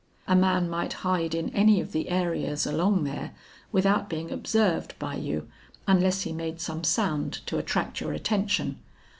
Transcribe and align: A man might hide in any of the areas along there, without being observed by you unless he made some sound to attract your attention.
A 0.27 0.35
man 0.35 0.67
might 0.67 0.93
hide 1.05 1.35
in 1.35 1.49
any 1.51 1.79
of 1.79 1.91
the 1.91 2.09
areas 2.09 2.65
along 2.65 3.03
there, 3.03 3.35
without 3.71 4.09
being 4.09 4.31
observed 4.31 4.97
by 4.97 5.13
you 5.13 5.47
unless 5.87 6.23
he 6.23 6.33
made 6.33 6.59
some 6.59 6.83
sound 6.83 7.33
to 7.45 7.59
attract 7.59 8.01
your 8.01 8.11
attention. 8.11 8.79